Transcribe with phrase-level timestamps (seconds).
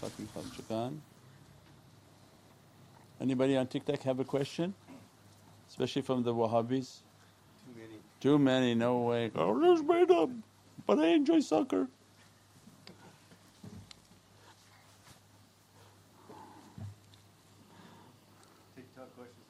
[0.00, 0.98] Khatm Khwajagan.
[3.20, 4.74] Anybody on TikTok have a question?
[5.68, 7.00] Especially from the Wahhabis?
[7.66, 7.98] Too many.
[8.18, 9.30] Too many, no way.
[9.34, 10.30] Oh, this made up,
[10.86, 11.86] but I enjoy soccer.
[18.74, 19.46] TikTok questions,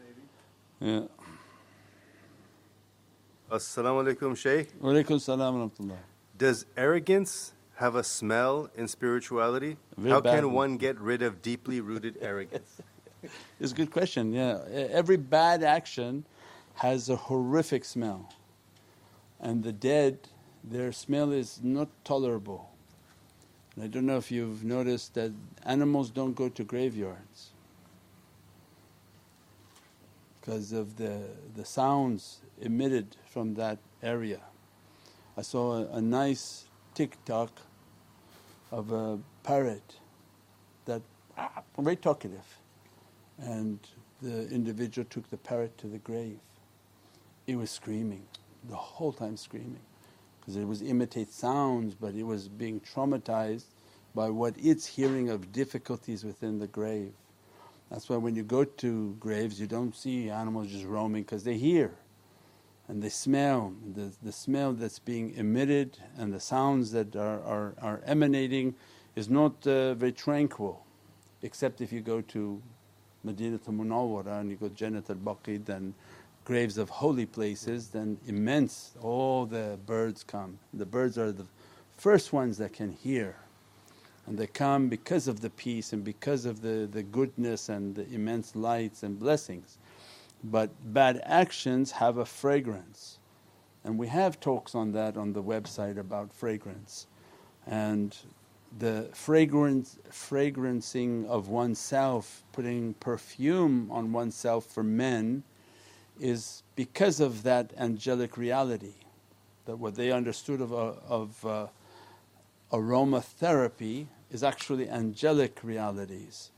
[0.80, 0.92] maybe.
[0.92, 1.06] Yeah.
[3.56, 4.80] Assalamu alaikum, Shaykh.
[4.80, 5.98] Walaikum salam wa rahmatullah.
[6.36, 9.78] Does arrogance have a smell in spirituality?
[9.96, 10.76] Very How bad can one.
[10.76, 12.82] get rid of deeply rooted arrogance?
[13.60, 14.60] It's a good question, yeah.
[14.70, 16.24] Every bad action
[16.76, 18.32] has a horrific smell,
[19.38, 20.28] and the dead,
[20.64, 22.70] their smell is not tolerable.
[23.74, 25.32] And I don't know if you've noticed that
[25.66, 27.50] animals don't go to graveyards
[30.40, 31.20] because of the,
[31.54, 34.40] the sounds emitted from that area.
[35.36, 37.50] I saw a, a nice TikTok
[38.70, 39.96] of a parrot
[40.86, 41.02] that
[41.38, 42.58] ah, very talkative
[43.38, 43.78] and
[44.22, 46.38] the individual took the parrot to the grave.
[47.46, 48.24] It was screaming,
[48.68, 49.80] the whole time screaming
[50.40, 53.66] because it was imitate sounds but it was being traumatized
[54.14, 57.12] by what it's hearing of difficulties within the grave.
[57.90, 61.58] That's why when you go to graves you don't see animals just roaming because they
[61.58, 61.92] hear
[62.90, 67.74] and they smell, the, the smell that's being emitted and the sounds that are, are,
[67.80, 68.74] are emanating
[69.14, 70.84] is not uh, very tranquil
[71.42, 72.60] except if you go to
[73.24, 75.94] Madinat al-Munawwara and you go to Jannat al-Baqi then
[76.44, 80.58] graves of holy places then immense all the birds come.
[80.74, 81.46] The birds are the
[81.96, 83.36] first ones that can hear
[84.26, 88.12] and they come because of the peace and because of the, the goodness and the
[88.12, 89.78] immense lights and blessings.
[90.42, 93.18] But bad actions have a fragrance
[93.84, 97.06] and we have talks on that on the website about fragrance
[97.66, 98.16] and
[98.78, 105.42] the fragrance fragrancing of oneself, putting perfume on oneself for men
[106.20, 108.94] is because of that angelic reality.
[109.64, 111.66] That what they understood of, uh, of uh,
[112.72, 116.50] aromatherapy is actually angelic realities.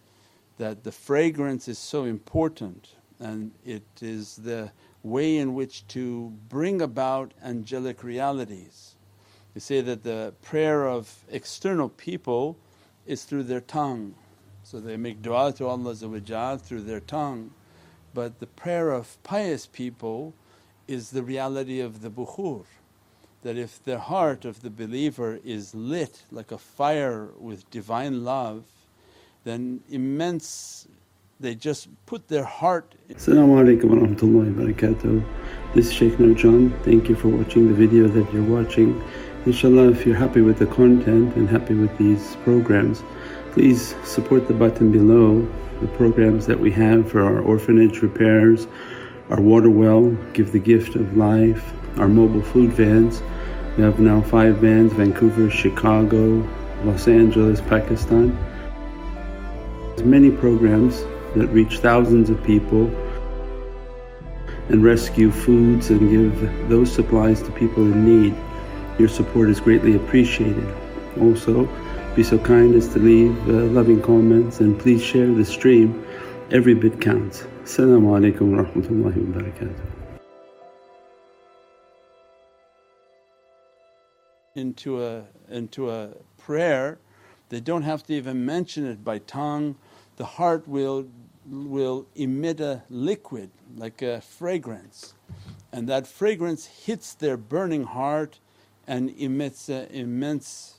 [0.58, 2.90] That the fragrance is so important
[3.22, 4.72] and it is the
[5.04, 8.96] way in which to bring about angelic realities.
[9.54, 12.56] They say that the prayer of external people
[13.06, 14.14] is through their tongue.
[14.64, 15.94] So they make dua to Allah
[16.58, 17.52] through their tongue.
[18.12, 20.34] But the prayer of pious people
[20.88, 22.64] is the reality of the bukhur.
[23.42, 28.64] That if the heart of the believer is lit like a fire with divine love,
[29.44, 30.88] then immense
[31.42, 35.24] they just put their heart Assalamu alaikum wa rahmatullahi wa barakatuh.
[35.74, 36.72] This is Shaykh Nurjan.
[36.84, 39.02] Thank you for watching the video that you're watching.
[39.44, 43.02] Inshallah if you're happy with the content and happy with these programs
[43.52, 45.46] please support the button below
[45.80, 48.66] the programs that we have for our orphanage repairs,
[49.28, 53.20] our water well, give the gift of life, our mobile food vans.
[53.76, 56.48] We have now five vans Vancouver, Chicago,
[56.84, 58.38] Los Angeles, Pakistan.
[59.96, 61.04] There's many programs
[61.36, 62.86] that reach thousands of people
[64.68, 68.34] and rescue foods and give those supplies to people in need.
[68.98, 70.66] Your support is greatly appreciated.
[71.20, 71.68] Also,
[72.14, 76.04] be so kind as to leave uh, loving comments and please share the stream.
[76.50, 77.44] Every bit counts.
[77.64, 79.92] Assalamu alaikum wa rahmatullahi wa barakatuh.
[84.54, 86.98] into a into a prayer,
[87.48, 89.76] they don't have to even mention it by tongue.
[90.16, 91.08] The heart will
[91.48, 95.14] will emit a liquid like a fragrance,
[95.72, 98.38] and that fragrance hits their burning heart
[98.86, 100.76] and emits an immense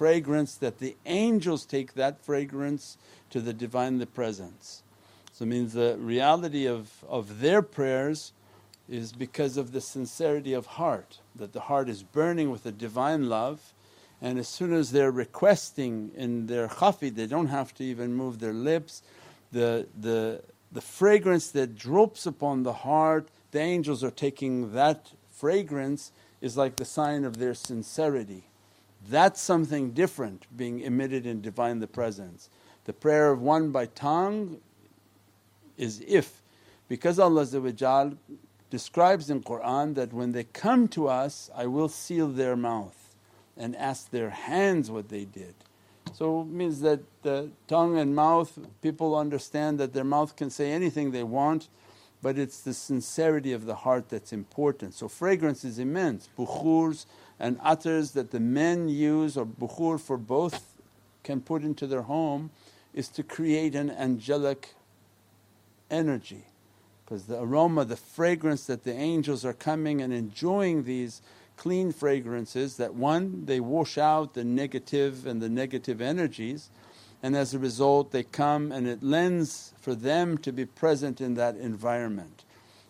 [0.00, 2.96] fragrance that the angels take that fragrance
[3.30, 4.82] to the Divinely Presence.
[5.32, 8.32] So it means the reality of, of their prayers
[8.88, 13.28] is because of the sincerity of heart, that the heart is burning with a divine
[13.28, 13.72] love.
[14.20, 18.40] And as soon as they're requesting in their khafi they don't have to even move
[18.40, 19.02] their lips,
[19.52, 20.42] the, the,
[20.72, 26.76] the fragrance that drops upon the heart the angels are taking that fragrance is like
[26.76, 28.44] the sign of their sincerity.
[29.08, 32.48] That's something different being emitted in Divinely Presence.
[32.84, 34.58] The prayer of one by tongue
[35.76, 36.42] is if
[36.88, 37.46] because Allah
[38.68, 43.14] describes in Qur'an that when they come to us I will seal their mouth
[43.56, 45.54] and ask their hands what they did.
[46.12, 51.10] So means that the tongue and mouth people understand that their mouth can say anything
[51.12, 51.68] they want
[52.22, 54.94] but it's the sincerity of the heart that's important.
[54.94, 57.06] So fragrance is immense, bukhurs
[57.38, 60.74] and attars that the men use or bukhur for both
[61.22, 62.50] can put into their home
[62.92, 64.74] is to create an angelic
[65.90, 66.44] energy
[67.04, 71.22] because the aroma, the fragrance that the angels are coming and enjoying these
[71.60, 76.70] clean fragrances that one, they wash out the negative and the negative energies
[77.22, 81.34] and as a result they come and it lends for them to be present in
[81.34, 82.44] that environment.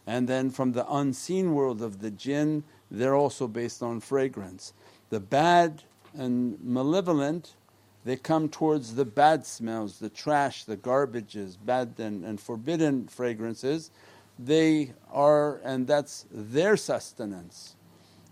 [0.07, 2.63] And then from the unseen world of the jinn
[2.93, 4.73] they're also based on fragrance.
[5.09, 5.83] The bad
[6.17, 7.57] and malevolent
[8.05, 13.91] they come towards the bad smells, the trash, the garbages, bad and, and forbidden fragrances.
[14.39, 17.75] They are and that's their sustenance.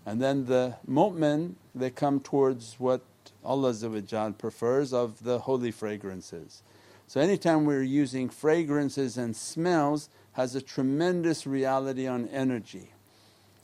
[0.09, 3.03] And then the mu'min they come towards what
[3.45, 3.75] Allah
[4.39, 6.63] prefers of the holy fragrances.
[7.05, 12.91] So anytime we're using fragrances and smells has a tremendous reality on energy.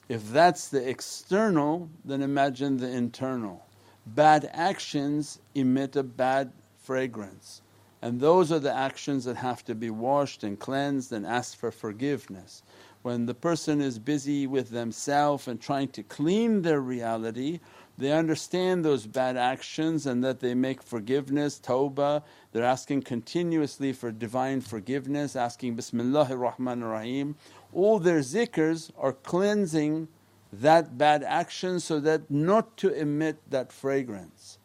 [0.07, 3.65] If that's the external then imagine the internal.
[4.05, 7.63] Bad actions emit a bad fragrance
[8.05, 11.71] and those are the actions that have to be washed and cleansed and asked for
[11.71, 12.61] forgiveness.
[13.01, 17.59] When the person is busy with themselves and trying to clean their reality
[17.97, 22.23] they understand those bad actions and that they make forgiveness, tawbah.
[22.51, 27.35] They're asking continuously for divine forgiveness, asking Bismillahir Rahmanir Rahim.
[27.71, 30.09] All their zikrs are cleansing
[30.51, 34.57] that bad action so that not to emit that fragrance.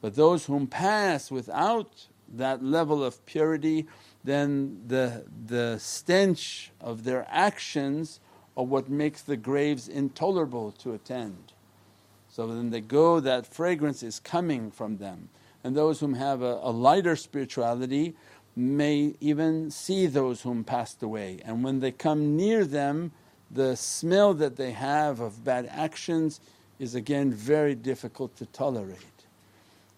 [0.00, 3.86] But those whom pass without that level of purity,
[4.24, 8.20] then the, the stench of their actions
[8.56, 11.52] are what makes the graves intolerable to attend.
[12.28, 15.28] So then they go, that fragrance is coming from them.
[15.64, 18.14] And those whom have a, a lighter spirituality
[18.56, 21.40] may even see those whom passed away.
[21.44, 23.12] And when they come near them,
[23.50, 26.40] the smell that they have of bad actions
[26.78, 29.11] is again very difficult to tolerate.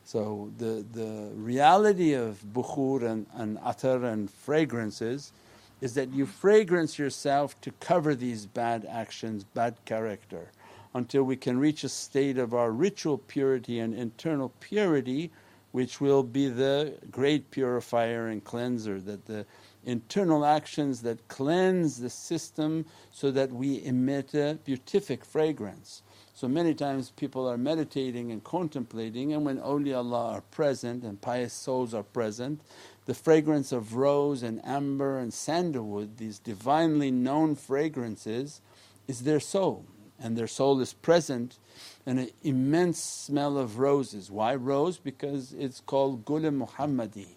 [0.05, 5.33] So the, the reality of bukhur and, and atar and fragrances
[5.81, 10.51] is that you fragrance yourself to cover these bad actions, bad character
[10.95, 15.31] until we can reach a state of our ritual purity and internal purity
[15.73, 19.45] which will be the great purifier and cleanser that the
[19.85, 26.03] internal actions that cleanse the system so that we emit a beatific fragrance.
[26.37, 31.53] So many times people are meditating and contemplating and when awliyaullah are present and pious
[31.53, 32.61] souls are present
[33.07, 38.61] the fragrance of rose and amber and sandalwood, these divinely known fragrances
[39.07, 39.85] is their soul
[40.19, 41.59] and their soul is present
[42.05, 44.29] in an immense smell of roses.
[44.29, 44.99] Why rose?
[44.99, 47.37] Because it's called Gul Muhammadi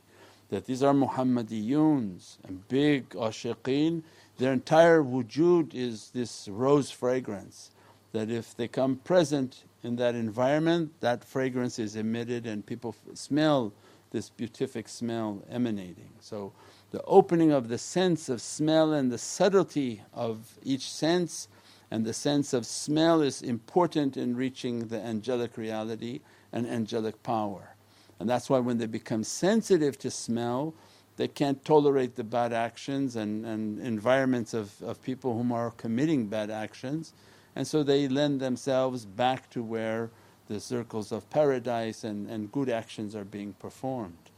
[0.50, 4.02] that these are Muhammadiyuns and big ashiqeen,
[4.38, 7.70] their entire wujud is this rose fragrance
[8.14, 13.74] that if they come present in that environment that fragrance is emitted and people smell
[14.12, 16.12] this beatific smell emanating.
[16.20, 16.54] So
[16.92, 21.48] the opening of the sense of smell and the subtlety of each sense
[21.92, 26.22] and the sense of smell is important in reaching the angelic reality
[26.52, 27.76] and angelic power.
[28.20, 30.74] And that's why when they become sensitive to smell,
[31.18, 36.28] they can't tolerate the bad actions and, and environments of, of people whom are committing
[36.28, 37.14] bad actions.
[37.58, 40.12] And so they lend themselves back to where
[40.48, 44.30] the circles of paradise and, and good actions are being performed.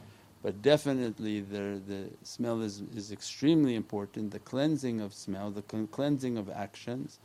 [0.42, 6.38] But definitely the, the smell is, is extremely important, the cleansing of smell, the cleansing
[6.38, 7.20] of actions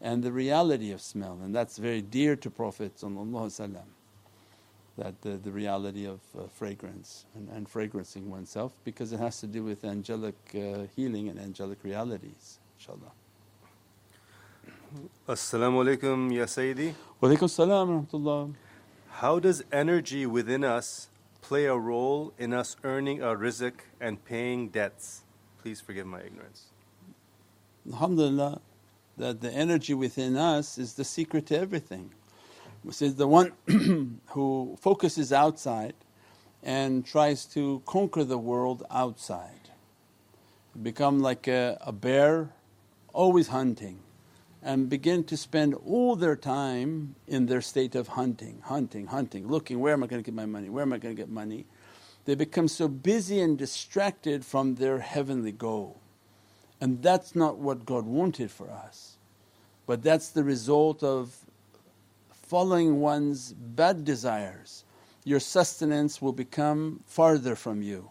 [0.00, 2.92] and the reality of smell and that's very dear to Prophet
[4.96, 9.48] that the, the reality of uh, fragrance and, and fragrancing oneself because it has to
[9.48, 13.19] do with angelic uh, healing and angelic realities inshaAllah.
[15.28, 16.94] As-salamu alaykum ya Sayyidi.
[17.20, 18.52] Wa alaykum salam rahmatullah.
[19.10, 21.08] How does energy within us
[21.42, 25.22] play a role in us earning our rizq and paying debts?
[25.62, 26.64] Please forgive my ignorance.
[27.86, 28.60] Alhamdulillah
[29.16, 32.10] that the energy within us is the secret to everything.
[32.90, 33.52] Says the one
[34.30, 35.94] who focuses outside
[36.62, 39.70] and tries to conquer the world outside,
[40.82, 42.50] become like a, a bear
[43.12, 44.00] always hunting
[44.62, 49.80] and begin to spend all their time in their state of hunting, hunting, hunting, looking
[49.80, 51.66] where am I going to get my money, where am I going to get money.
[52.26, 56.00] They become so busy and distracted from their heavenly goal.
[56.80, 59.16] And that's not what God wanted for us.
[59.86, 61.36] But that's the result of
[62.30, 64.84] following one's bad desires.
[65.24, 68.10] Your sustenance will become farther from you.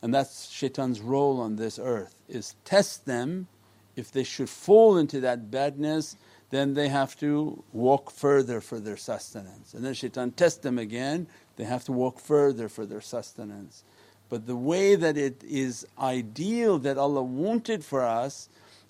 [0.00, 3.46] And that's shaitan's role on this earth is test them
[3.96, 6.16] if they should fall into that badness
[6.50, 11.26] then they have to walk further for their sustenance and then shaitan tests them again
[11.56, 13.84] They have to walk further for their sustenance.
[14.28, 18.48] But the way that it is ideal that Allah wanted for us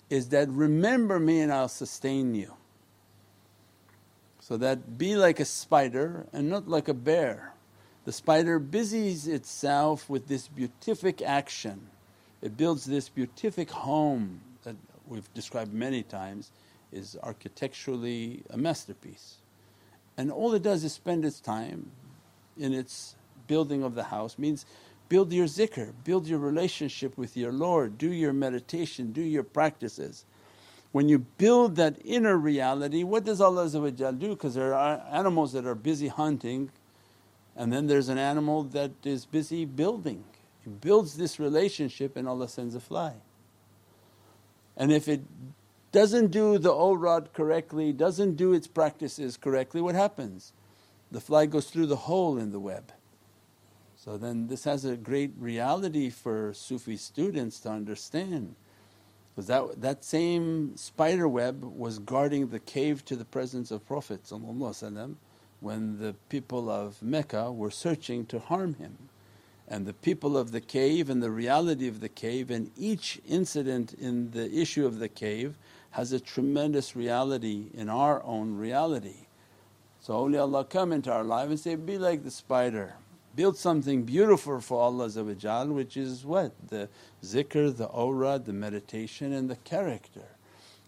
[0.09, 2.53] is that, remember me and I'll sustain you.
[4.39, 7.53] So that be like a spider and not like a bear.
[8.05, 11.89] The spider busies itself with this beatific action.
[12.41, 14.41] It builds this beatific home
[15.13, 16.51] we've described many times
[16.91, 19.37] is architecturally a masterpiece.
[20.17, 21.91] And all it does is spend its time
[22.57, 23.15] in its
[23.47, 24.65] building of the house means
[25.09, 30.25] build your zikr, build your relationship with your Lord, do your meditation, do your practices.
[30.91, 34.29] When you build that inner reality, what does Allah do?
[34.29, 36.71] Because there are animals that are busy hunting,
[37.55, 40.23] and then there's an animal that is busy building.
[40.63, 43.13] He builds this relationship, and Allah sends a fly.
[44.75, 45.21] And if it
[45.91, 50.53] doesn't do the awrad correctly, doesn't do its practices correctly, what happens?
[51.11, 52.91] The fly goes through the hole in the web.
[53.95, 58.55] So then this has a great reality for Sufi students to understand
[59.33, 64.31] because that, that same spider web was guarding the cave to the presence of Prophet
[65.59, 69.09] when the people of Mecca were searching to harm him.
[69.67, 73.93] And the people of the cave and the reality of the cave and each incident
[73.93, 75.55] in the issue of the cave
[75.91, 79.27] has a tremendous reality in our own reality.
[80.01, 82.95] So awliyaullah come into our life and say, be like the spider
[83.35, 85.09] build something beautiful for Allah
[85.73, 86.51] which is what?
[86.67, 86.89] The
[87.23, 90.25] zikr, the awrad, the meditation and the character.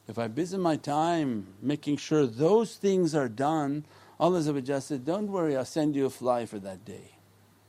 [0.07, 3.85] If I busy my time making sure those things are done,
[4.19, 4.41] Allah
[4.81, 7.14] said, don't worry I'll send you a fly for that day.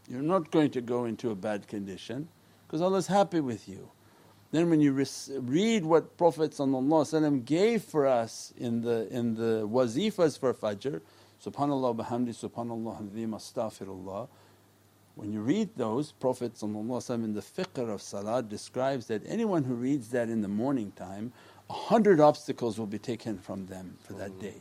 [0.09, 2.29] You're not going to go into a bad condition
[2.67, 3.91] because Allah's happy with you.
[4.53, 6.57] Then when you read what Prophet
[7.45, 11.01] gave for us in the, in the wazifas for Fajr,
[11.45, 14.29] Subhanallah bihamdi, Subhanallah azim, astaghfirullah
[15.17, 16.73] when you read those, Prophet in
[17.33, 21.33] the fiqh of salat describes that anyone who reads that in the morning time,
[21.71, 24.41] a hundred obstacles will be taken from them for that oh.
[24.43, 24.61] day.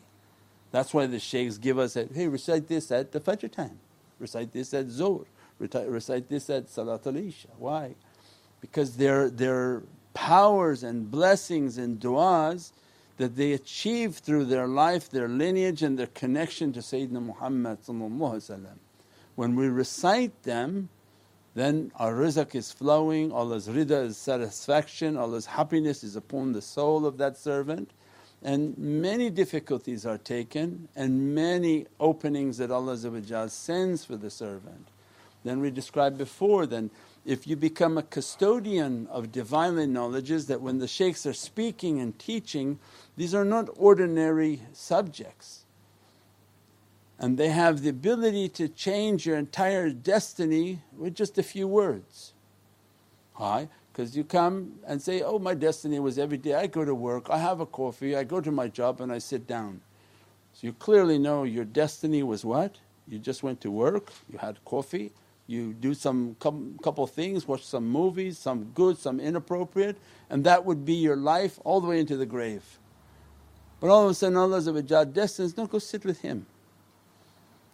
[0.72, 3.80] That's why the shaykhs give us that, hey recite this at the fajr time,
[4.18, 5.26] recite this at zuhr,
[5.60, 7.48] recite this at salat al-isha.
[7.58, 7.96] Why?
[8.62, 9.84] Because they're, they're
[10.14, 12.72] powers and blessings and du'as
[13.18, 17.80] that they achieve through their life, their lineage and their connection to Sayyidina Muhammad
[19.36, 20.90] when we recite them,
[21.54, 27.06] then our rizq is flowing, Allah's rida is satisfaction, Allah's happiness is upon the soul
[27.06, 27.92] of that servant
[28.46, 34.88] and many difficulties are taken and many openings that Allah sends for the servant.
[35.46, 36.90] Then we described before then
[37.24, 42.18] if you become a custodian of Divinely knowledges that when the shaykhs are speaking and
[42.18, 42.80] teaching
[43.16, 45.66] these are not ordinary subjects
[47.20, 52.34] and they have the ability to change your entire destiny with just a few words.
[53.36, 53.70] Why?
[53.94, 57.30] Because you come and say, oh my destiny was every day I go to work,
[57.30, 59.82] I have a coffee, I go to my job and I sit down.
[60.54, 62.78] So you clearly know your destiny was what?
[63.08, 65.12] You just went to work, you had coffee,
[65.48, 69.98] you do some couple things, watch some movies, some good, some inappropriate
[70.30, 72.80] and that would be your life all the way into the grave.
[73.80, 74.62] But all of a sudden Allah
[75.06, 76.46] destines, no go sit with Him.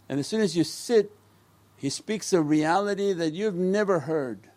[0.10, 1.12] And as soon as you sit,
[1.78, 4.48] He speaks a reality that you've never heard.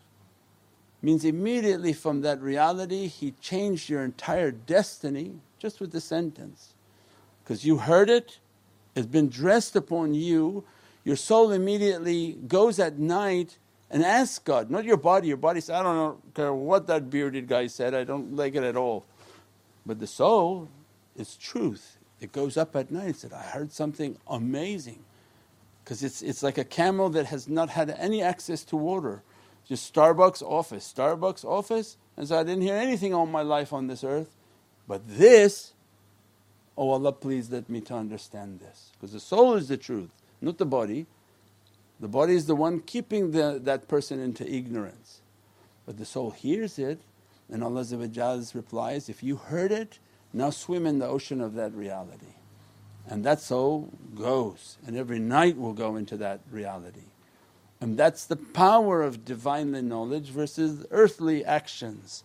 [1.02, 6.74] Means immediately from that reality He changed your entire destiny just with the sentence.
[7.42, 8.38] Because you heard it,
[8.96, 10.64] it's been dressed upon you,
[11.04, 13.58] your soul immediately goes at night
[13.90, 15.28] and asks God, not your body.
[15.28, 18.64] Your body says, I don't care what that bearded guy said, I don't like it
[18.64, 19.04] at all.
[19.86, 20.68] But the soul
[21.16, 21.98] is truth.
[22.20, 25.04] It goes up at night and said, I heard something amazing
[25.84, 29.22] because it's, it's like a camel that has not had any access to water.
[29.68, 31.98] Just Starbucks office, Starbucks office.
[32.16, 34.34] And so I didn't hear anything all my life on this earth.
[34.88, 35.74] But this,
[36.76, 38.92] oh Allah please let me to understand this.
[38.94, 40.10] Because the soul is the truth,
[40.44, 41.06] not the body.
[42.00, 45.20] The body is the one keeping the, that person into ignorance.
[45.86, 47.00] But the soul hears it
[47.50, 47.84] and Allah
[48.54, 49.98] replies, if you heard it,
[50.32, 52.34] now swim in the ocean of that reality.
[53.06, 57.08] And that soul goes and every night will go into that reality.
[57.80, 62.24] And that's the power of Divinely knowledge versus earthly actions.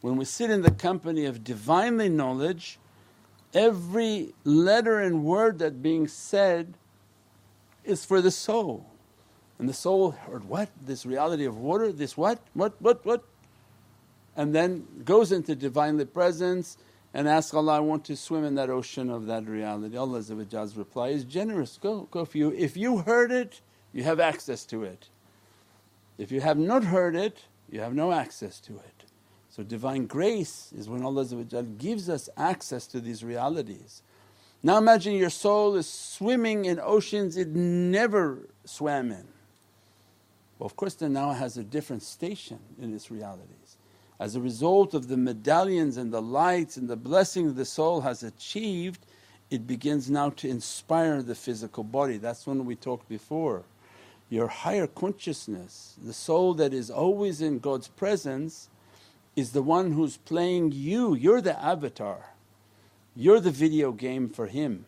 [0.00, 2.78] When we sit in the company of Divinely knowledge,
[3.52, 6.74] every letter and word that being said
[7.84, 8.86] is for the soul.
[9.58, 10.68] And the soul heard, what?
[10.84, 12.40] This reality of water, this what?
[12.54, 13.24] What, what, what?
[14.36, 16.76] And then goes into Divinely Presence
[17.12, 19.96] and ask Allah, I want to swim in that ocean of that reality.
[19.96, 20.30] Allah's
[20.76, 22.50] reply is generous, go, go for you.
[22.50, 23.60] If you heard it,
[23.92, 25.08] you have access to it.
[26.18, 29.04] If you have not heard it, you have no access to it.
[29.50, 31.24] So Divine grace is when Allah
[31.78, 34.02] gives us access to these realities.
[34.64, 39.28] Now imagine your soul is swimming in oceans it never swam in.
[40.58, 43.76] Well of course then now it has a different station in its realities.
[44.18, 48.22] As a result of the medallions and the lights and the blessings the soul has
[48.22, 49.04] achieved,
[49.50, 52.16] it begins now to inspire the physical body.
[52.16, 53.64] That's when we talked before.
[54.30, 58.70] Your higher consciousness, the soul that is always in God's presence,
[59.36, 62.33] is the one who's playing you, you're the avatar.
[63.16, 64.86] You're the video game for Him.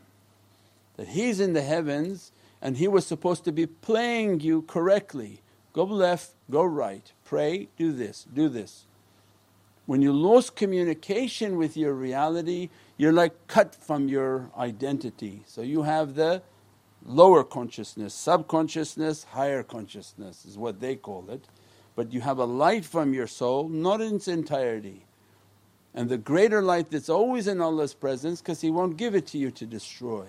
[0.97, 5.43] That He's in the heavens and He was supposed to be playing you correctly.
[5.73, 8.87] Go left, go right, pray, do this, do this.
[9.85, 15.43] When you lose communication with your reality, you're like cut from your identity.
[15.47, 16.43] So you have the
[17.05, 21.45] lower consciousness, subconsciousness, higher consciousness is what they call it.
[21.95, 25.06] But you have a light from your soul, not in its entirety.
[25.97, 29.39] And the greater light that's always in Allah's presence because He won't give it to
[29.39, 30.27] you to destroy.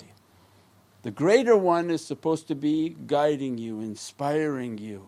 [1.04, 5.08] The greater one is supposed to be guiding you, inspiring you.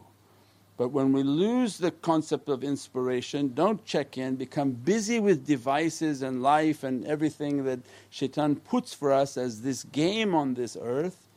[0.77, 6.21] But when we lose the concept of inspiration, don't check in, become busy with devices
[6.21, 11.27] and life and everything that shaitan puts for us as this game on this earth,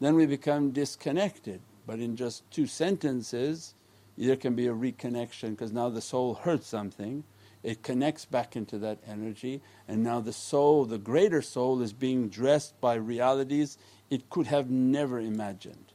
[0.00, 1.60] then we become disconnected.
[1.86, 3.74] But in just two sentences,
[4.18, 7.24] there can be a reconnection because now the soul heard something
[7.62, 12.28] it connects back into that energy and now the soul, the greater soul is being
[12.28, 13.78] dressed by realities
[14.10, 15.92] it could have never imagined.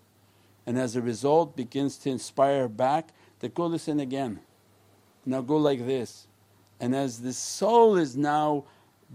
[0.65, 4.39] And as a result begins to inspire back that, go listen again,
[5.25, 6.27] now go like this.
[6.79, 8.65] And as the soul is now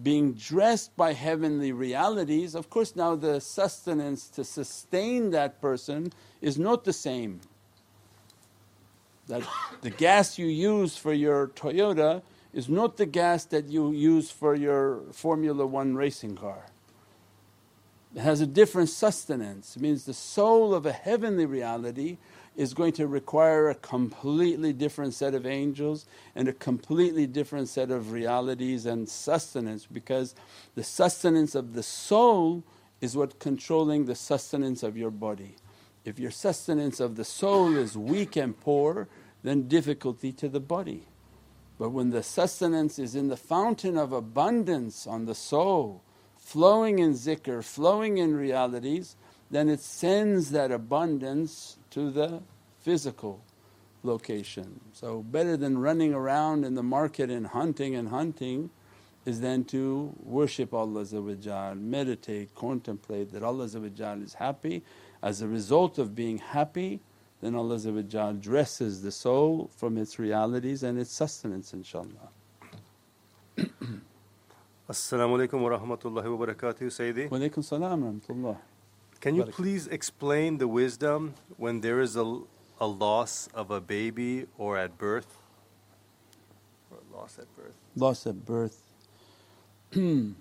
[0.02, 6.58] being dressed by heavenly realities, of course now the sustenance to sustain that person is
[6.58, 7.40] not the same.
[9.28, 9.42] That
[9.82, 12.22] the gas you use for your Toyota
[12.52, 16.66] is not the gas that you use for your Formula One racing car.
[18.14, 19.76] It has a different sustenance.
[19.76, 22.18] It means the soul of a heavenly reality
[22.54, 27.90] is going to require a completely different set of angels and a completely different set
[27.90, 30.34] of realities and sustenance because
[30.74, 32.62] the sustenance of the soul
[33.00, 35.56] is what controlling the sustenance of your body.
[36.04, 39.08] If your sustenance of the soul is weak and poor,
[39.42, 41.06] then difficulty to the body.
[41.82, 46.00] But when the sustenance is in the fountain of abundance on the soul,
[46.36, 49.16] flowing in zikr, flowing in realities,
[49.50, 52.40] then it sends that abundance to the
[52.78, 53.42] physical
[54.04, 54.78] location.
[54.92, 58.70] So, better than running around in the market and hunting and hunting
[59.26, 61.04] is then to worship Allah
[61.74, 64.84] meditate, contemplate that Allah is happy.
[65.20, 67.00] As a result of being happy,
[67.42, 67.76] then Allah
[68.34, 72.30] dresses the soul from its realities and its sustenance inshaAllah.
[74.88, 77.28] Assalamu alaikum wa rahmatullahi wa barakatuh, Sayyidi.
[77.28, 78.56] Wa alaikum salam rahmatullah.
[79.20, 82.40] Can you please explain the wisdom when there is a,
[82.80, 85.38] a loss of a baby or at birth?
[86.92, 87.74] Or loss at birth?
[87.96, 88.82] Loss at birth.
[89.92, 90.34] Here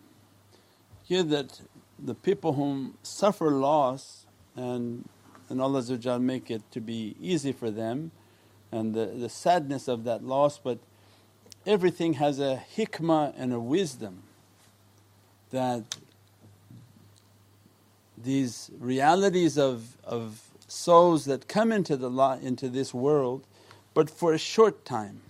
[1.23, 1.61] that
[1.97, 5.07] the people whom suffer loss and
[5.51, 8.11] and Allah make it to be easy for them
[8.71, 10.79] and the, the sadness of that loss but
[11.65, 14.23] everything has a hikmah and a wisdom
[15.51, 15.83] that
[18.17, 22.09] these realities of, of souls that come into, the
[22.41, 23.45] into this world
[23.93, 25.21] but for a short time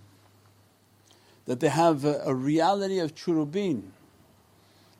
[1.46, 3.84] that they have a, a reality of churubin.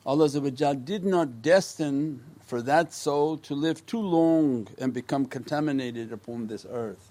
[0.04, 2.20] Allah did not destine
[2.52, 7.10] for that soul to live too long and become contaminated upon this earth.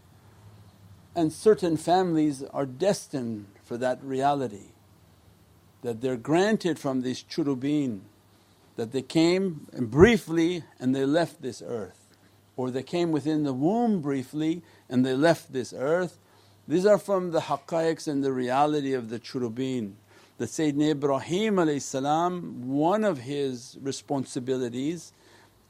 [1.15, 4.67] And certain families are destined for that reality
[5.81, 8.01] that they're granted from this churubin
[8.75, 12.15] that they came briefly and they left this earth
[12.55, 16.19] or they came within the womb briefly and they left this earth.
[16.67, 19.93] These are from the haqqaiqs and the reality of the churubin.
[20.37, 21.55] That Sayyidina Ibrahim
[22.71, 25.13] one of his responsibilities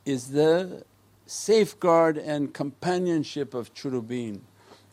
[0.06, 0.84] is the
[1.26, 4.42] safeguard and companionship of churubin.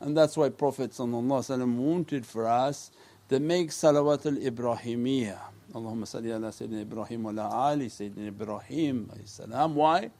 [0.01, 2.91] And that's why Prophet wanted for us
[3.29, 5.39] to make salawat al Ibrahimiyya.
[5.75, 9.75] Allahumma salli ala Sayyidina Ibrahim wa ala ali Sayyidina Ibrahim salam.
[9.75, 10.11] Why?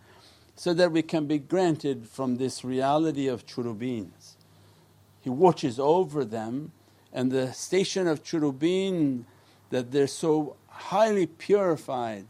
[0.57, 4.35] So that we can be granted from this reality of churubins.
[5.21, 6.73] He watches over them
[7.13, 9.25] and the station of churubin
[9.71, 12.27] that they're so highly purified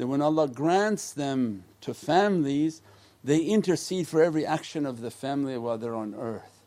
[0.00, 2.80] that when Allah grants them to families
[3.22, 6.62] they intercede for every action of the family while they're on earth.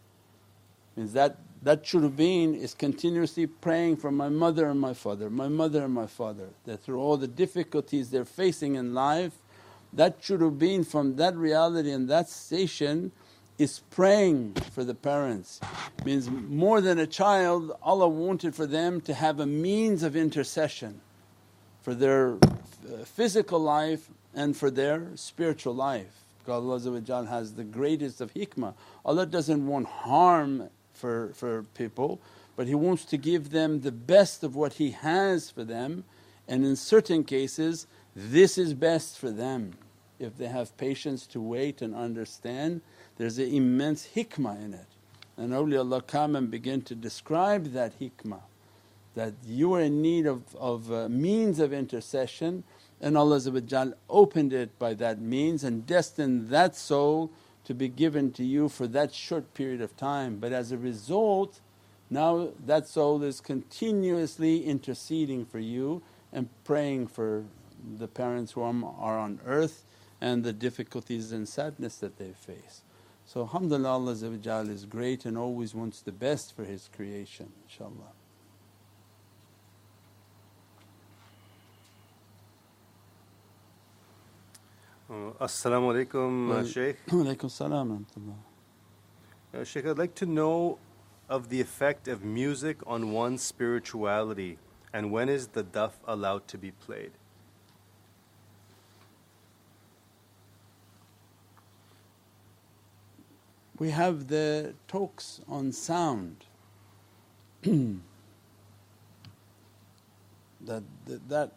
[0.95, 5.83] Means that that being is continuously praying for my mother and my father, my mother
[5.85, 9.33] and my father, that through all the difficulties they're facing in life,
[9.93, 10.19] that
[10.59, 13.11] being from that reality and that station
[13.57, 15.59] is praying for the parents.
[16.05, 21.01] Means more than a child, Allah wanted for them to have a means of intercession
[21.83, 26.23] for their uh, physical life and for their spiritual life.
[26.45, 28.73] God Allah has the greatest of hikmah.
[29.05, 32.19] Allah doesn't want harm for, for people
[32.55, 36.03] but He wants to give them the best of what He has for them
[36.47, 39.73] and in certain cases this is best for them.
[40.19, 42.81] If they have patience to wait and understand
[43.17, 44.85] there's an immense hikmah in it.
[45.37, 48.41] And awliyaullah come and begin to describe that hikmah
[49.15, 52.63] that you are in need of, of uh, means of intercession
[53.01, 53.41] and Allah
[54.09, 57.31] opened it by that means and destined that soul
[57.65, 60.37] to be given to you for that short period of time.
[60.37, 61.59] But as a result
[62.09, 67.45] now that soul is continuously interceding for you and praying for
[67.97, 69.83] the parents who are on earth
[70.21, 72.83] and the difficulties and sadness that they face.
[73.25, 74.11] So alhamdulillah Allah
[74.69, 78.22] is great and always wants the best for His creation inshaAllah.
[85.13, 87.05] Assalamu alaikum, uh, Shaykh.
[87.09, 88.03] Alaikum salam
[89.53, 90.79] uh, Shaykh, I'd like to know
[91.29, 94.57] of the effect of music on one's spirituality
[94.91, 97.11] and when is the duff allowed to be played?
[103.77, 106.45] We have the talks on sound
[107.61, 108.01] that,
[110.65, 111.51] that, that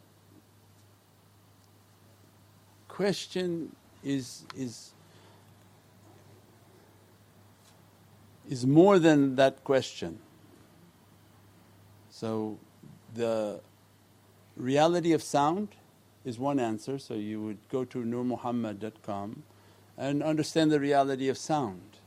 [2.97, 4.93] question is, is,
[8.49, 10.19] is more than that question.
[12.09, 12.59] So
[13.15, 13.61] the
[14.57, 15.69] reality of sound
[16.25, 19.43] is one answer, so you would go to nurmuhammad.com
[19.99, 21.99] and understand the reality of sound.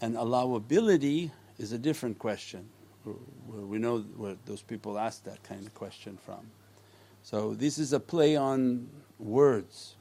[0.00, 2.68] And allowability is a different question.
[3.48, 6.46] We know where those people ask that kind of question from.
[7.24, 9.96] So this is a play on words.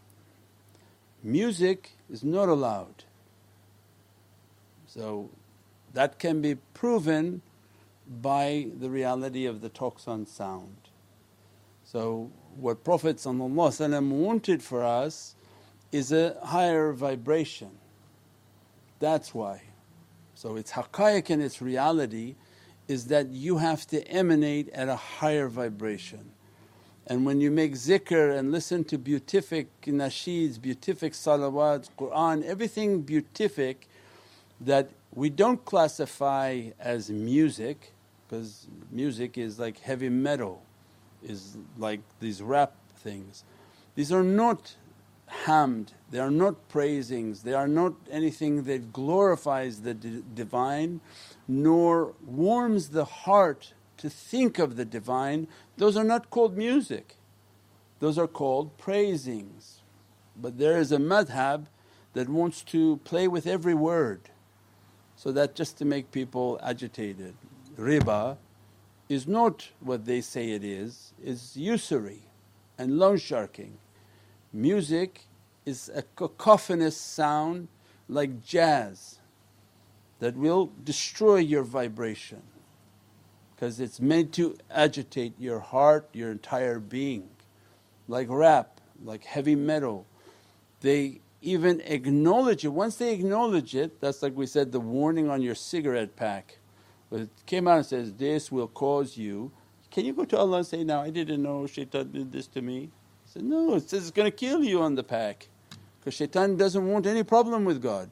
[1.23, 3.03] Music is not allowed.
[4.87, 5.29] So
[5.93, 7.41] that can be proven
[8.21, 10.75] by the reality of the talks on sound.
[11.83, 15.35] So what Prophet wanted for us
[15.91, 17.71] is a higher vibration.
[18.99, 19.61] That's why.
[20.35, 22.35] So its haqqaiq and its reality
[22.87, 26.31] is that you have to emanate at a higher vibration.
[27.07, 33.87] And when you make zikr and listen to beatific nasheeds, beatific salawats, Qur'an, everything beatific
[34.59, 37.93] that we don't classify as music
[38.27, 40.63] because music is like heavy metal,
[41.21, 43.43] is like these rap things.
[43.95, 44.75] These are not
[45.45, 51.01] hamd, they are not praisings, they are not anything that glorifies the divine
[51.47, 57.17] nor warms the heart to think of the Divine, those are not called music,
[57.99, 59.81] those are called praisings.
[60.35, 61.67] But there is a madhab
[62.13, 64.21] that wants to play with every word
[65.15, 67.35] so that just to make people agitated.
[67.77, 68.37] Riba
[69.07, 72.23] is not what they say it is, is usury
[72.79, 73.77] and loan sharking.
[74.51, 75.25] Music
[75.63, 77.67] is a cacophonous sound
[78.09, 79.19] like jazz
[80.17, 82.41] that will destroy your vibration
[83.61, 87.29] because it's meant to agitate your heart, your entire being.
[88.07, 90.07] Like rap, like heavy metal,
[90.79, 92.69] they even acknowledge it.
[92.69, 96.57] Once they acknowledge it, that's like we said the warning on your cigarette pack.
[97.11, 99.51] But it came out and says, This will cause you.
[99.91, 102.63] Can you go to Allah and say, Now I didn't know shaitan did this to
[102.63, 102.79] me?
[102.79, 102.89] He
[103.25, 105.49] said, No, it says it's going to kill you on the pack
[105.99, 108.09] because shaitan doesn't want any problem with God.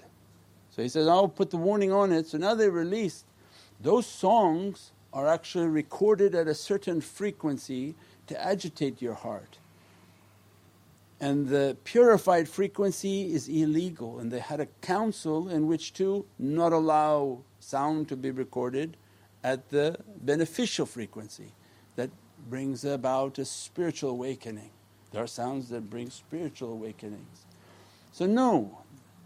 [0.69, 2.27] So he says, I'll put the warning on it.
[2.27, 3.25] So now they released
[3.81, 7.95] those songs are actually recorded at a certain frequency
[8.27, 9.57] to agitate your heart.
[11.19, 16.71] And the purified frequency is illegal and they had a council in which to not
[16.71, 18.95] allow sound to be recorded
[19.43, 21.51] at the beneficial frequency
[21.95, 22.09] that
[22.49, 24.69] brings about a spiritual awakening.
[25.11, 27.45] There are sounds that bring spiritual awakenings.
[28.13, 28.79] So no,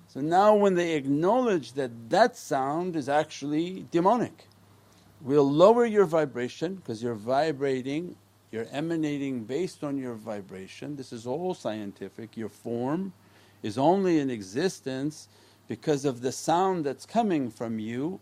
[0.07, 4.47] so now when they acknowledge that that sound is actually demonic
[5.23, 8.15] will lower your vibration because you're vibrating,
[8.51, 10.95] you're emanating based on your vibration.
[10.95, 12.35] This is all scientific.
[12.35, 13.13] Your form
[13.63, 15.29] is only in existence
[15.67, 18.19] because of the sound that's coming from you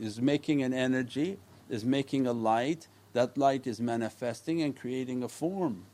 [0.00, 1.36] is making an energy,
[1.68, 5.84] is making a light, that light is manifesting and creating a form.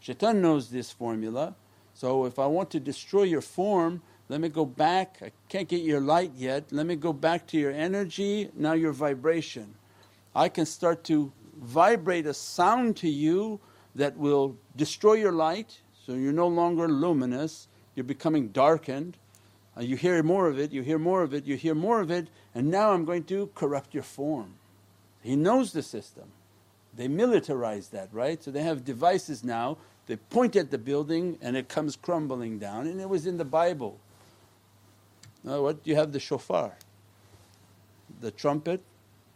[0.00, 1.54] Shaitan knows this formula.
[1.92, 5.82] So if I want to destroy your form, let me go back, I can't get
[5.82, 9.74] your light yet, let me go back to your energy, now your vibration.
[10.34, 13.60] I can start to vibrate a sound to you
[13.94, 19.18] that will destroy your light, so you're no longer luminous, you're becoming darkened.
[19.76, 22.10] Uh, you hear more of it, you hear more of it, you hear more of
[22.10, 24.54] it, and now I'm going to corrupt your form.
[25.22, 26.30] He knows the system.
[26.96, 28.42] They militarize that, right?
[28.42, 32.86] So they have devices now, they point at the building and it comes crumbling down,
[32.86, 34.00] and it was in the Bible.
[35.44, 35.78] Now, what?
[35.84, 36.76] You have the shofar,
[38.20, 38.82] the trumpet,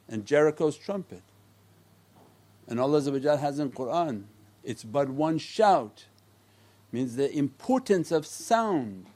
[0.08, 1.22] and Jericho's trumpet.
[2.66, 3.00] And Allah
[3.36, 4.26] has in Qur'an,
[4.62, 6.06] it's but one shout,
[6.92, 9.06] means the importance of sound.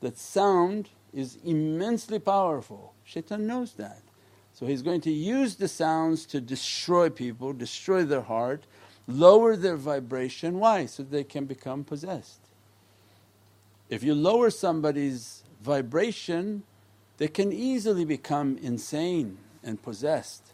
[0.00, 2.94] That sound is immensely powerful.
[3.04, 4.02] Shaitan knows that.
[4.52, 8.64] So he's going to use the sounds to destroy people, destroy their heart,
[9.06, 10.58] lower their vibration.
[10.58, 10.86] Why?
[10.86, 12.40] So they can become possessed.
[13.88, 16.62] If you lower somebody's vibration,
[17.18, 20.52] they can easily become insane and possessed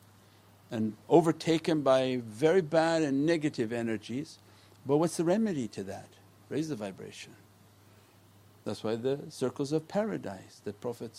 [0.71, 4.39] and overtaken by very bad and negative energies.
[4.87, 6.09] But what's the remedy to that?
[6.49, 7.33] Raise the vibration.
[8.65, 11.13] That's why the circles of paradise that Prophet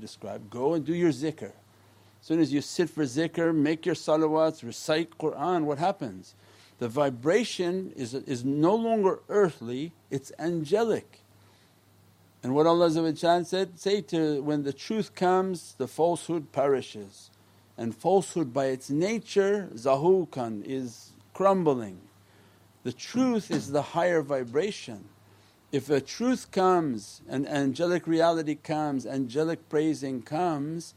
[0.00, 1.52] described go and do your zikr.
[2.20, 6.34] As soon as you sit for zikr, make your salawats, recite Qur'an, what happens?
[6.78, 11.22] The vibration is, is no longer earthly, it's angelic.
[12.42, 12.90] And what Allah
[13.44, 17.30] said, say to when the truth comes, the falsehood perishes.
[17.76, 22.00] And falsehood by its nature, zahukan, is crumbling.
[22.84, 25.04] The truth is the higher vibration.
[25.70, 30.94] If a truth comes and angelic reality comes, angelic praising comes,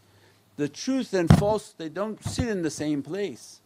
[0.57, 3.61] the truth and false they don't sit in the same place.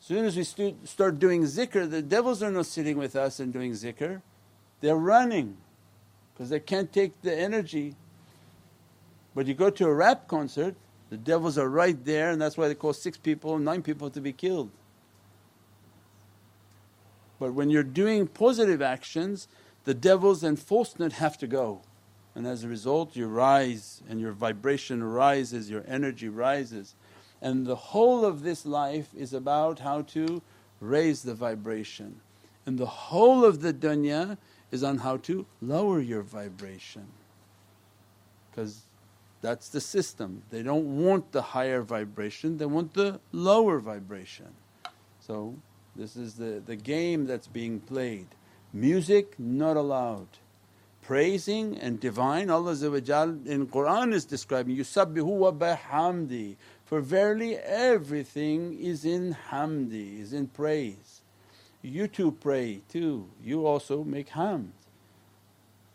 [0.00, 3.52] As soon as we start doing zikr, the devils are not sitting with us and
[3.52, 4.20] doing zikr,
[4.80, 5.56] they're running
[6.34, 7.94] because they can't take the energy.
[9.34, 10.74] But you go to a rap concert,
[11.10, 14.20] the devils are right there and that's why they call six people, nine people to
[14.20, 14.70] be killed.
[17.38, 19.48] But when you're doing positive actions,
[19.84, 21.82] the devils and falseness have to go.
[22.34, 26.94] And as a result, you rise and your vibration rises, your energy rises.
[27.40, 30.42] And the whole of this life is about how to
[30.80, 32.20] raise the vibration.
[32.66, 34.38] And the whole of the dunya
[34.74, 37.06] is on how to lower your vibration
[38.50, 38.82] because
[39.40, 40.42] that's the system.
[40.50, 44.48] They don't want the higher vibration, they want the lower vibration.
[45.20, 45.54] So,
[45.94, 48.26] this is the, the game that's being played.
[48.72, 50.26] Music not allowed.
[51.02, 52.72] Praising and divine, Allah
[53.46, 56.56] in Qur'an is describing, Yusabbihu wa bihamdi.
[56.84, 61.13] For verily everything is in hamdi, is in praise
[61.84, 64.70] you too pray too, you also make hamd.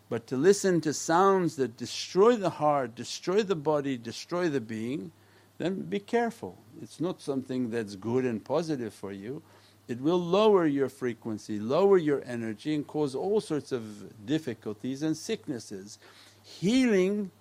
[0.10, 5.12] But to listen to sounds that destroy the heart, destroy the body, destroy the being,
[5.60, 6.58] then be careful.
[6.82, 9.44] It's not something that's good and positive for you.
[9.88, 15.18] It will lower your frequency, lower your energy and cause all sorts of difficulties and
[15.18, 16.00] sicknesses.
[16.44, 17.32] Healing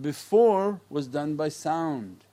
[0.00, 2.24] before was done by sound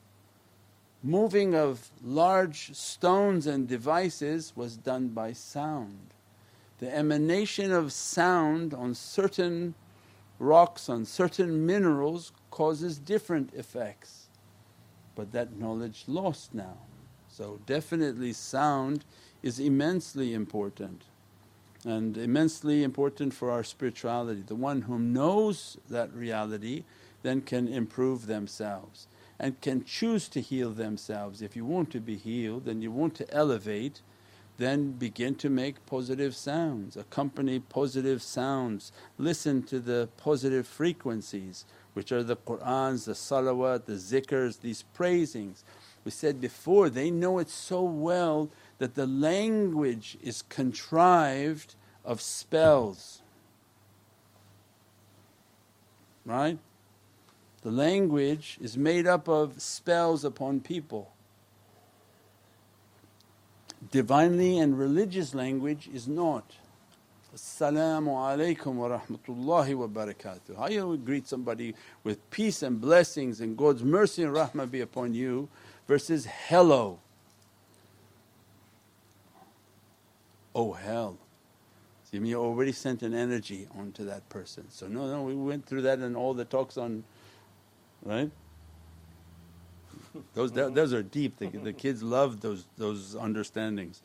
[1.03, 6.13] moving of large stones and devices was done by sound.
[6.79, 9.75] The emanation of sound on certain
[10.39, 14.27] rocks, on certain minerals causes different effects.
[15.15, 16.77] But that knowledge lost now.
[17.27, 19.03] So definitely sound
[19.41, 21.03] is immensely important
[21.85, 24.43] and immensely important for our spirituality.
[24.45, 26.83] The one who knows that reality
[27.23, 29.07] then can improve themselves
[29.39, 31.41] and can choose to heal themselves.
[31.41, 34.01] If you want to be healed and you want to elevate,
[34.57, 42.11] then begin to make positive sounds, accompany positive sounds, listen to the positive frequencies which
[42.11, 45.63] are the Qur'ans, the salawat, the zikrs, these praisings.
[46.03, 53.21] We said before they know it so well that the language is contrived of spells,
[56.25, 56.57] right?
[57.63, 61.13] The language is made up of spells upon people.
[63.91, 66.54] Divinely and religious language is not.
[67.36, 70.58] Assalamu alaikum wa rahmatullahi wa barakatuh.
[70.58, 71.73] How you greet somebody
[72.04, 75.49] with peace and blessings and God's mercy and rahmah be upon you
[75.88, 76.99] versus hello.
[80.54, 81.17] Oh hell.
[82.12, 84.65] See, you already sent an energy onto that person.
[84.69, 87.04] So no, no, we went through that in all the talks on,
[88.03, 88.31] right?
[90.35, 94.01] Those, those are deep, the, the kids love those, those understandings.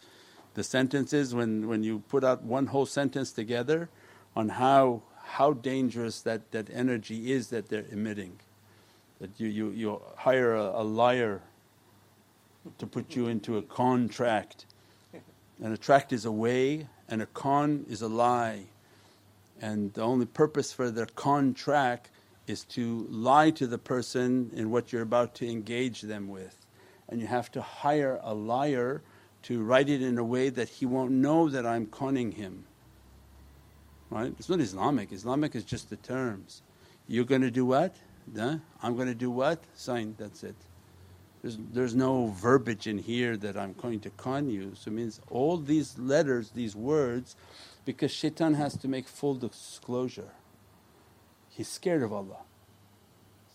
[0.55, 3.91] The sentences, when, when you put out one whole sentence together
[4.35, 8.41] on how, how dangerous that, that energy is that they're emitting.
[9.21, 11.43] That you, you, you hire a, a liar
[12.79, 14.65] to put you into a contract
[15.63, 18.65] and a tract is a way and a con is a lie.
[19.61, 22.11] And the only purpose for the contract
[22.49, 26.67] is to lie to the person in what you're about to engage them with.
[27.09, 29.03] And you have to hire a liar
[29.45, 32.65] to write it in a way that he won't know that I'm conning him.
[34.11, 34.35] Right?
[34.39, 36.63] It's not Islamic, Islamic is just the terms.
[37.07, 37.95] You're going to do what?
[38.37, 38.59] Huh?
[38.83, 39.61] I'm going to do what?
[39.75, 40.57] Sign, that's it.
[41.43, 44.73] There's, there's no verbiage in here that I'm going to con you.
[44.75, 47.37] So it means all these letters, these words,
[47.85, 50.33] because shaitan has to make full disclosure.
[51.59, 52.37] He's scared of Allah.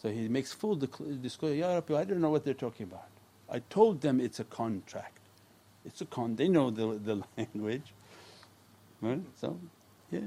[0.01, 3.07] So he makes full disclosure, Ya Rabbi, I don't know what they're talking about.
[3.49, 5.19] I told them it's a contract.
[5.85, 7.93] It's a con, they know the, the language.
[8.99, 9.21] Right?
[9.39, 9.57] So,
[10.11, 10.19] yeah.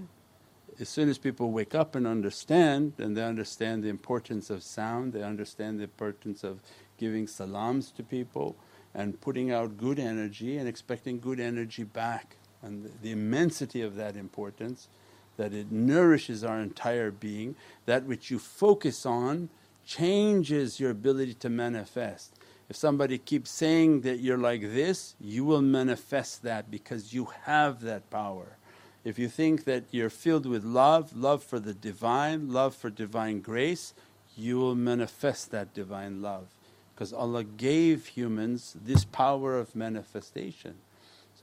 [0.80, 5.12] As soon as people wake up and understand, and they understand the importance of sound,
[5.12, 6.60] they understand the importance of
[6.96, 8.56] giving salams to people
[8.94, 12.36] and putting out good energy and expecting good energy back.
[12.62, 14.88] And the, the immensity of that importance,
[15.36, 19.48] that it nourishes our entire being, that which you focus on
[19.84, 22.32] changes your ability to manifest.
[22.68, 27.80] If somebody keeps saying that you're like this, you will manifest that because you have
[27.82, 28.56] that power.
[29.04, 33.40] If you think that you're filled with love, love for the Divine, love for Divine
[33.40, 33.94] grace,
[34.36, 36.48] you will manifest that Divine love
[36.96, 40.76] because Allah gave humans this power of manifestation.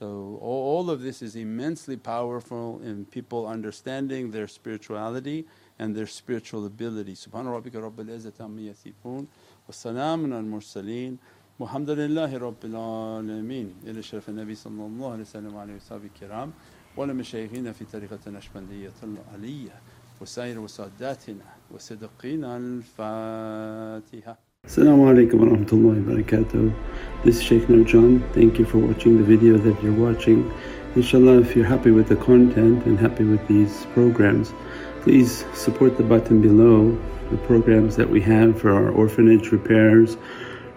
[0.04, 5.46] So, all, all of this is immensely powerful in people understanding their spirituality
[5.78, 7.14] and their spiritual ability.
[7.14, 9.26] Subhana rabbika rabbil izzati amma yasifun
[9.66, 11.16] wa salamun al mursaleen
[11.58, 13.72] walhamdulillahi rabbil alameen.
[13.86, 16.52] Ila sharaf Nabi sallallahu alayhi wa sallam wa sahbihi kiram
[16.96, 19.72] wa la mashayikhina fi tariqatina Naqshbandiyatil aliyya
[20.20, 24.36] wa sair wa sadatina wa siddiqina al fatiha.
[24.66, 26.74] Assalamu alaikum wa rahmatullahi wa barakatuh.
[27.22, 28.26] This is Shaykh Nurjan.
[28.32, 30.50] Thank you for watching the video that you're watching.
[30.96, 34.54] Inshallah if you're happy with the content and happy with these programs,
[35.02, 36.98] please support the button below
[37.30, 40.16] the programs that we have for our orphanage repairs,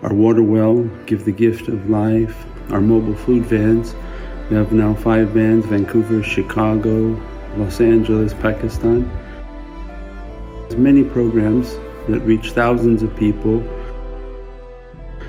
[0.04, 3.96] our water well, give the gift of life, our mobile food vans.
[4.50, 7.18] We have now five vans, Vancouver, Chicago,
[7.56, 9.10] Los Angeles, Pakistan.
[10.64, 11.78] There's many programs
[12.10, 13.64] that reach thousands of people